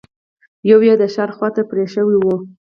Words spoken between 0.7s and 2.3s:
يې د ښار خواته پرې شوې